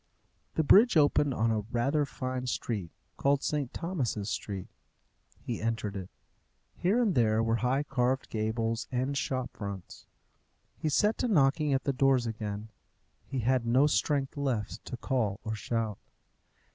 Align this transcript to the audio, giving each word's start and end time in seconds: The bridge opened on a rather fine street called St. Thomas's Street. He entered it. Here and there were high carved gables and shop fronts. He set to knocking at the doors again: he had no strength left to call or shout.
The 0.55 0.63
bridge 0.63 0.97
opened 0.97 1.35
on 1.35 1.51
a 1.51 1.59
rather 1.71 2.05
fine 2.07 2.47
street 2.47 2.89
called 3.17 3.43
St. 3.43 3.71
Thomas's 3.71 4.31
Street. 4.31 4.67
He 5.39 5.61
entered 5.61 5.95
it. 5.95 6.09
Here 6.75 6.99
and 6.99 7.13
there 7.13 7.43
were 7.43 7.57
high 7.57 7.83
carved 7.83 8.27
gables 8.31 8.87
and 8.91 9.15
shop 9.15 9.51
fronts. 9.53 10.07
He 10.75 10.89
set 10.89 11.19
to 11.19 11.27
knocking 11.27 11.71
at 11.71 11.83
the 11.83 11.93
doors 11.93 12.25
again: 12.25 12.69
he 13.27 13.41
had 13.41 13.63
no 13.67 13.85
strength 13.85 14.35
left 14.35 14.83
to 14.85 14.97
call 14.97 15.39
or 15.43 15.53
shout. 15.53 15.99